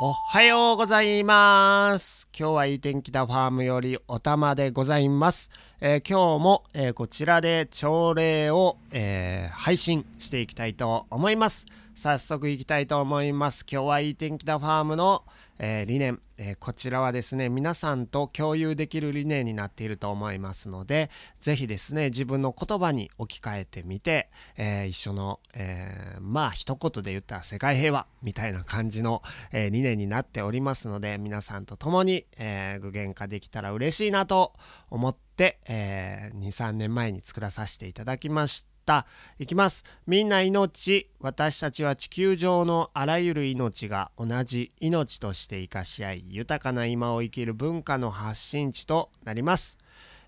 [0.00, 2.28] おはようございます。
[2.38, 11.66] 今日はいい天気だファームよりおたまでございます、えー、今日も、えー、こちらで朝礼を、えー、配信していきたいと思います。
[11.94, 13.64] 早速いきたいと思います。
[13.70, 15.22] 今日はいい天気だファームの、
[15.60, 34.54] え、理念、え、こちらはですね皆さんと共有できる理念になっていると思いますので是非ですね自分の言葉に置き換えてみて、え、一緒の、えまあ一言で言ったら世界平和みたいな感じの、え理念になっておりますので皆さんと共に、え具現化できたら嬉しいなと
[34.90, 38.78] 思って、え23年前に作らさせていただきました。
[38.88, 39.06] た。
[39.38, 39.84] いきます。
[40.06, 41.10] みんな命。
[41.20, 49.76] 私たちは地球上のあらゆる命が同じ命として生かし合い、豊かな今を生きる文化の発信地となります。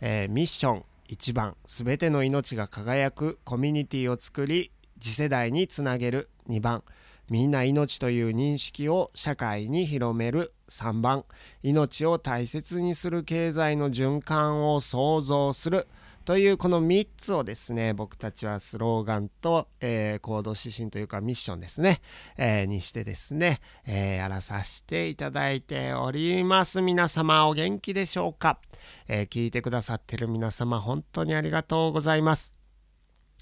[0.00, 6.82] えー、ミッション1番、すべての命が輝くコミュニティを作り、次世代につなげる2番、
[7.28, 11.24] みんな命という認識を社会に広める3番、
[11.62, 15.88] 命を大切にする経済の循環を創造する。
[16.26, 22.00] というこの3つをですね僕たちはスローガンと、えー、行動指針というかミッションですね、
[22.36, 26.82] えー、にしてですね、えー、やらさせていただいております。
[26.82, 28.58] 皆様お元気でしょうか、
[29.06, 32.55] え聞いてくださってる皆様本当にありがとうございます。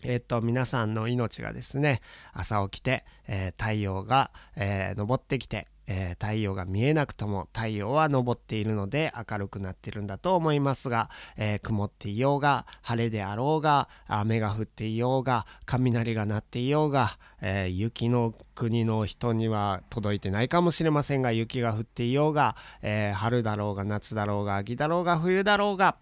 [0.05, 2.01] えっと、皆さんの命がですね、
[2.33, 25.97] 朝起きて、えー、太陽が、えー、昇ってきて、えー、太陽が見えなくとも太陽は昇っているので明るくなってるんだと思いますが、えー、曇っていようが晴れであろうが雨が降っていようが雷が鳴っていようが、えー、雪の国の人には届いてないかもしれませんが雪が降っていようが、え春だろうが夏だろうが秋だろうが冬だろうが、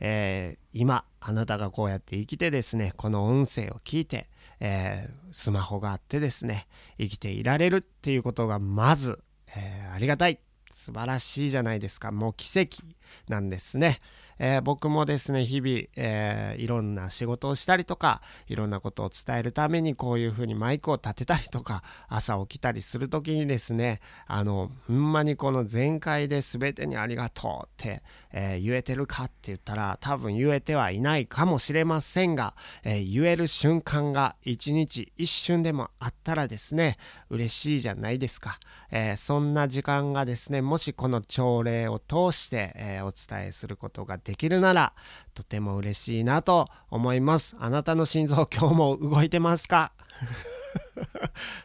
[0.00, 4.28] え今あなたがこうやって生きてですねこの音声を聞いて
[4.60, 6.66] えー、スマホがあってですね
[6.98, 9.18] 生きていられるっていうことがまず、
[9.56, 10.38] えー、ありがたい。
[10.72, 12.12] 素晴らしいじゃないですか。
[12.12, 12.82] もう奇跡。
[13.28, 14.00] なんですね。
[14.42, 36.96] えー、僕もですね日々、えー、いろんな仕事をしたりとかいろんなことを伝えるためにこういうふうにマイクを立てたりとか朝起きたりする時にですねあのほんまにこの全開で全てにありがとうって、えー、言えてるかって言ったら多分言えてはいないかもしれませんが、え言える瞬間が一日一瞬でもあったらですね
[37.28, 38.58] 嬉しいじゃないですか、
[38.90, 44.92] えそんな時間がですねもしこの朝礼を通して、えお伝えすることがでできるなら
[45.34, 47.56] とても嬉しいなと思います。
[47.58, 49.90] あなたの心臓今日も動いてますか？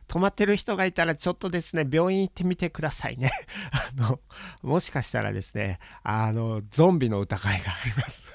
[0.07, 3.29] 止まってる人がいたらちょっとですね病院行ってみてくださいね。
[3.71, 4.19] あの
[4.63, 8.25] もしかしたらですねあのゾンビの疑いがあります。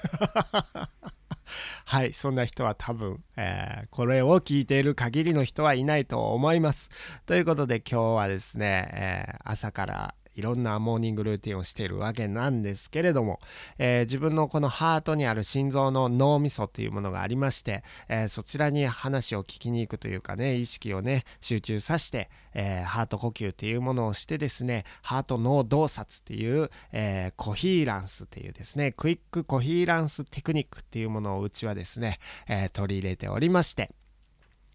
[1.83, 6.89] はい、そんな人は多分、えー、これを聞いている限りの人はいないと思います。
[7.25, 13.39] ということで今日はですね、えー、朝からいろんなモーニングルーティンをしているわけなんですけれども、
[13.77, 33.91] えー、自分のこのハートにある心臓の脳みそというものがありまして、えー、そちらに話を聞きに行くというかね意識をね集中させて、えー、ハート呼吸っていうものをしてですねハート脳洞察っていう、えコヒーランスっていうですねクイックコヒーランステクニックっていうものをうちはですね、え取り入れておりまして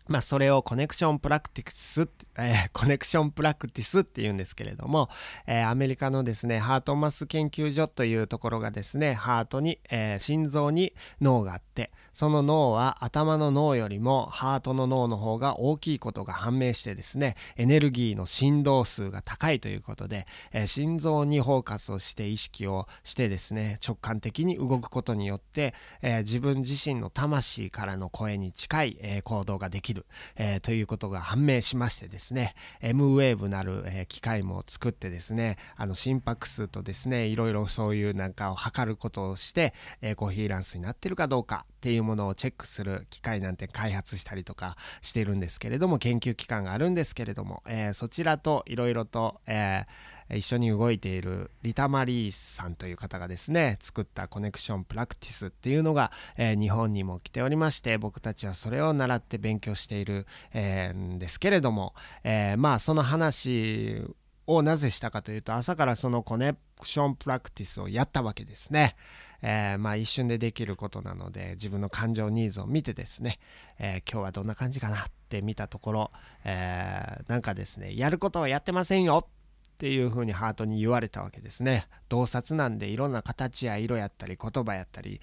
[0.09, 2.09] まあ、それをコネクションプラクティス、
[2.39, 5.09] えー、コネクションプラクティスって言うんですけれども、
[5.47, 29.95] えー、アメリカのですね、 HeartMath 研究所というところがですね、ハートに、えー、心臓に脳があって、その脳は頭の脳よりもハートの脳の方が大きいことが判明してですね、エネルギーの振動数が高いということで、え心臓にフォーカスをして意識をしてですね、直感的に動くことによって、え自分自身の魂からの声に近い、え行動ができる。
[29.96, 61.94] る、えー、ということが判明しましてですね M ウェーブなる、えー、機械も作ってですねあの心拍数とですねいろいろそういうなんかを測ることをして、えー、コーヒーランスになってるかどうかっていうものをチェックする機械なんて開発したりとかしてるんですけれども研究機関があるんですけれども、えー、そちらといろいろと、えー一緒に動いているリタ・マリーさんという方がですね作ったコネクションプラクティスっていうのが、えー、日本にも来ておりまして僕たちはそれを習って勉強している、えー、んですけれども、
[62.25, 64.02] えー、まあその話
[64.46, 68.96] をなぜしたかというと朝からそのコネクションプラクティスをやったわけですね。
[69.43, 73.38] えー、まあ一瞬でできることなので自分の感情ニーズを見てですね、
[73.78, 76.11] えー、今日はどんな感じかなって見たところ、
[76.44, 79.28] えー、なんかですねやることはやってませんよ
[79.76, 81.87] っていう風にハートに言われたわけですね。
[82.08, 85.20] 洞察なんでいろんな形や色やったり言葉やったり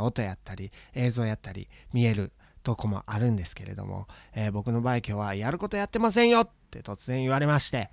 [0.00, 7.90] 音やったり映像やったり見えるとこもあるんですけれども、えー、僕の場合今日はやることやってませんよって突然言われまして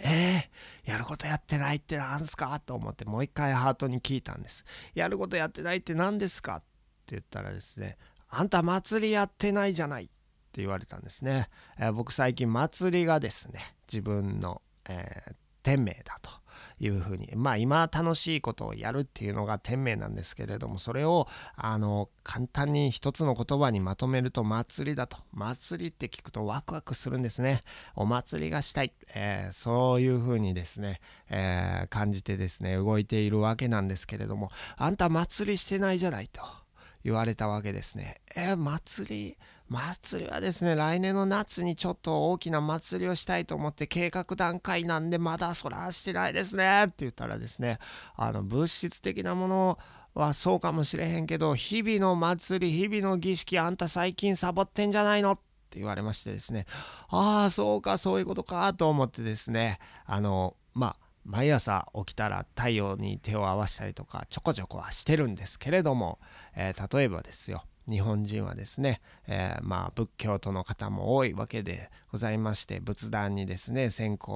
[0.00, 4.64] えー、やることやってないって何すかと思ってもう一回ハートに聞いたんです。
[4.94, 6.64] やることやってないって何ですかって
[7.10, 7.98] 言ったらですね、
[8.28, 11.48] あんた祭りやってないじゃないって言われたんですね。
[11.78, 16.30] えー、僕最近祭りがですね、自分の、えー、天命だと
[16.78, 17.30] いうふうに。
[17.36, 25.18] まあ今楽しいことをやるっていうのが天命なんですけれどもそれをあの簡単に一つの言葉にまとめると祭りだと。
[25.32, 27.62] 祭りって聞くとワクワクするんですね。
[27.94, 31.00] お祭りがしたい、えー、そういうふうにですね、
[31.30, 36.42] えー、感じてですね動いているわけなんですけれどもあんた祭りしてないじゃないと
[37.04, 38.20] 言われたわけですね。
[38.36, 39.38] えー、祭り
[39.72, 46.84] 祭りはですね、来年の夏にちょっと大きな祭りをしたいと思って計画段階なんでまだそらしてないですね。
[46.84, 47.78] って言ったらですね、
[48.14, 49.78] あの物質的なもの
[50.14, 55.32] はそうかもしれへんけど、日々の祭り、日々の儀式あんた最近サボってんじゃないの？
[55.32, 55.36] っ
[55.70, 56.66] て言われましてですね、
[57.08, 66.18] ああ、そうか、そういうことかと思ってですね、あの、まあ、毎朝起きたら太陽に手を合わせたりとかちょこちょこはしてるんですけれども、
[66.56, 74.32] えー、例えばですよ日本人はですね、えー、まあ仏教徒の方も多いわけでございまして仏壇にですね線香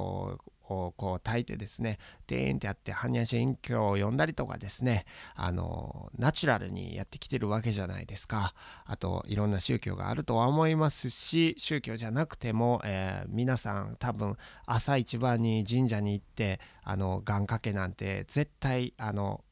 [0.68, 5.04] をこう焚いてですねデーンってやって般若心経を読んだりとかですね
[5.34, 8.54] あのナチュラルにやってきてるわけじゃないですか。
[8.84, 19.42] あといろんな宗教があるとは思いますし宗教じゃなくても、えー、皆さん多分朝一番に神社に行ってあの願掛けなんて絶対あの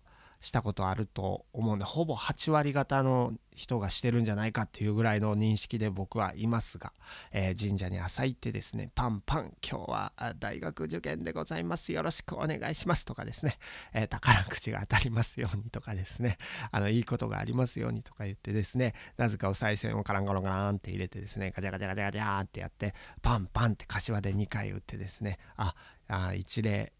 [0.44, 6.92] したことあると思うんでほぼ8割方の人がしてるんじゃないかっていうぐらいの認識で僕はいますが、
[7.32, 13.56] えー、神社に朝行ってですねパンパン今日は大学受験でございますよろしくお願いしますとかですね、
[13.94, 16.36] えー、宝くじが当たりますようにとかですね
[16.72, 22.92] あのいいことがありますようにとか言ってですねなぜかお賽銭をカランカランカランって入れてですねガチャガチャガチャガチャってやって
[23.22, 25.74] パンパンって柏で2回打ってですねあ
[26.08, 26.92] あ一例、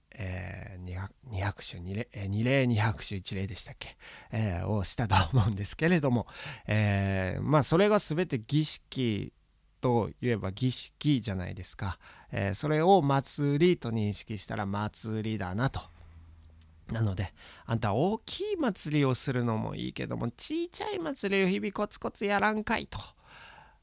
[0.84, 3.96] 200, 200種2例、えー、2例200種1例でしたっけ、
[4.32, 6.26] えー、をしたと思うんですけれども、
[6.66, 9.32] えー、まあそれが全て儀式
[9.80, 11.98] といえば儀式じゃないですか、
[12.32, 15.80] えー、それを祭りと認識したら祭りだなと。
[16.92, 17.32] なので、
[17.66, 22.98] あんた大きい祭りをするのもいいけども、ちいちゃい祭りを日々コツコツやらんかいと、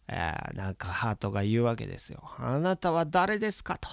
[0.07, 2.23] えー、なんかハートが言うわけですよ。
[2.37, 3.89] あなたは誰ですかと。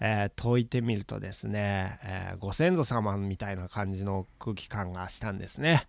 [0.00, 5.82] えー、解いてみるとですね、えー、ご先祖様みたいな感じの空気感がしたんですね、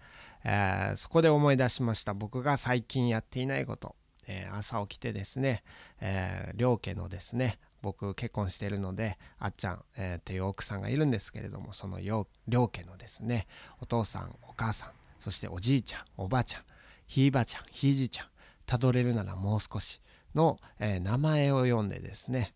[0.44, 2.14] えー、そこで思い出しました。
[2.14, 3.96] 僕が最近やっていないこと、
[4.28, 5.64] え朝起きてですね、
[6.00, 13.48] え両家のですね僕結婚してるのであっちゃん、えっていう奥さんがいるんですけれどもその両家のですね
[13.82, 14.90] お父さんお母さん
[15.20, 16.62] そしておじいちゃんおばあちゃん
[17.08, 18.28] ひいばちゃんひいじちゃん
[18.66, 20.02] たどれるならもう少し
[20.36, 22.54] の、え名前を読んでですね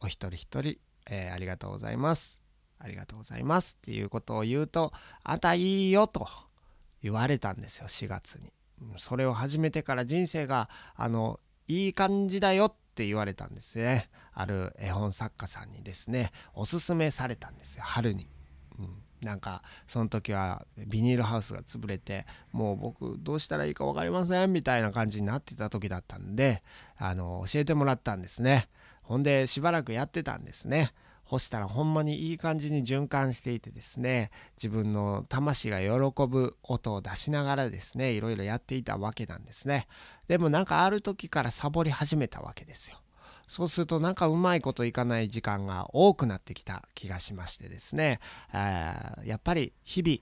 [0.00, 0.78] お一人一人
[1.10, 2.42] えー、ありがとうございます。
[2.78, 4.92] ありがとうございますっていうことを言うと、
[5.22, 6.28] あたいいよと
[7.02, 8.52] 言われたんですよ、4月に。
[8.98, 14.10] それを始めてから人生が、あの、いい感じだよって言われたんですね。
[14.32, 18.28] ある絵本作家さんにですね、おすすめされたんですよ、春に。
[18.78, 26.62] うんなんかその時はビニールハウスが潰れてもう僕どうしたらいいか分かりませんみたいな感じになってた時だったんで
[26.96, 28.68] あの教えてもらったんですね
[29.06, 30.92] ほんでしばらくやってたんですね。
[31.24, 35.88] 干したらほんまにいい感じに循環していてですね自分の魂が喜
[36.28, 39.88] ぶ音を出しながらですねいろいろやっていたわけなんですね
[40.28, 42.98] でもなんかある時からサボり始めたわけですよ
[43.48, 48.18] そうするとなんかうまいこといかない時間が多くなってきた気がしましてですね、
[48.52, 50.18] やっぱり日々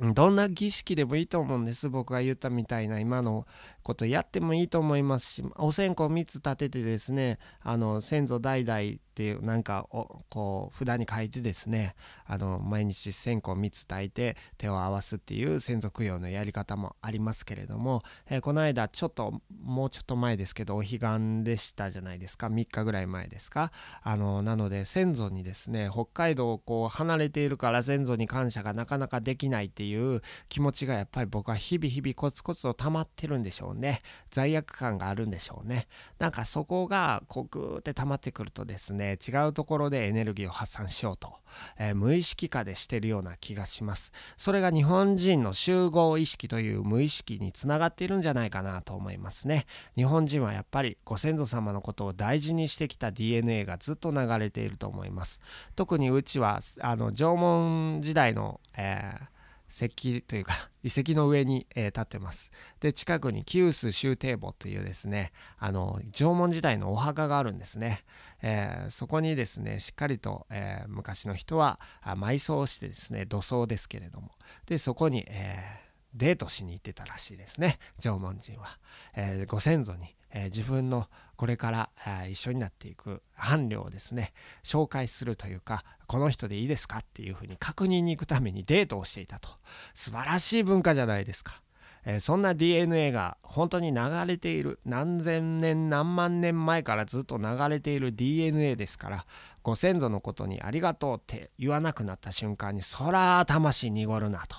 [0.00, 1.88] どんな儀式でもいいと思うんです。
[1.88, 3.46] 僕が言ったみたいな今の
[3.82, 8.80] ことやってもいいと思いますし、お線香3つ立ててですね、あの、先祖代々
[9.18, 9.84] っていうなんか
[10.30, 22.46] こう札に書いてですねあの毎日線香3つ炊いて手を合わすっていう先祖供養のやり方もありますけれども、えー、この間ちょっともうちょっと前ですけどお彼岸でしたじゃないですか。
[22.46, 23.72] 3日ぐらい前ですか。
[24.04, 34.00] あのなので先祖にですね北海道をこう離れているから先祖に感謝がなかなかできないっていう気持ちがやっぱり僕は日々日々コツコツと溜まってるんでしょうね。
[34.30, 35.88] 罪悪感があるんでしょうね。
[36.20, 41.34] なんかそこがこうグーって溜まってくるとですね違うところでエネルギーを発散しようと、
[41.78, 44.12] えー、無意識化でしてるような気がします。
[44.36, 49.66] それが日本人の集合意識という無意識につながっているんじゃないかなと思いますね。
[49.94, 55.40] 日本人はやっぱりご先祖様のことを大事にしてきた DNA がずっと流れていると思います。
[55.76, 59.37] 特にうちはあの縄文時代の、えー
[59.68, 62.50] 石というか 遺跡の上に、えー、立ってます。
[62.80, 68.04] で近くにキウス修帝墓というですねあの縄文時代のお墓があるんですね。
[68.42, 74.32] えー、そこにですねしっかりと、えー、昔の人は埋葬してですね土葬ですけれども
[74.66, 78.78] でそこに、えデートしに行ってたらしいですね縄文人は。
[79.14, 81.08] えご先祖にえ、自分の
[81.38, 81.88] これから、
[82.28, 84.32] 一緒になっていく伴侶をですね
[84.64, 89.48] 紹介するというかこの人でいいですかっていうふうに確認に行くためにデートをしていたと
[89.94, 91.62] 素晴らしい文化じゃないですか。
[92.04, 99.26] え、そんな DNA が本当に流れている何千年何万年前からずっと流れている DNA ですから
[99.62, 104.56] ご先祖のことにありがとうって言わなくなった瞬間にそら魂濁るなと。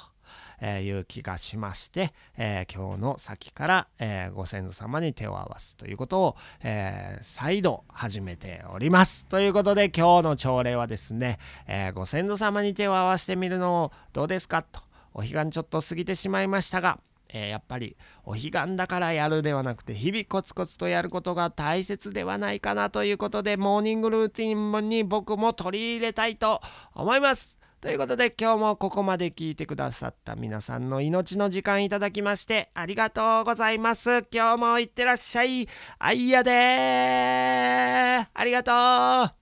[0.62, 9.28] えー、いう気がしまして、え、今日の先から、え、ご先祖様に手を合わすということを、え再度始めております。
[9.28, 14.82] ということで今日の朝礼はですね、えご先祖様に手を合わせてみるのをどうですかと
[15.14, 17.00] お彼岸ちょっと過ぎてしまいましたが、
[17.32, 26.62] えー、やっぱりお彼岸だからやるではなくて日々コツコツとやることが大切ではないかなということでモーニングルーティンに僕も取り入れたいと
[26.94, 27.59] 思います。
[27.82, 34.24] ということで今日もここまで聞いてくださった皆さんの命の時間いただきましてありがとうございます。
[34.34, 35.66] 今日もいってらっしゃい。
[35.98, 39.39] あいやでーありがとう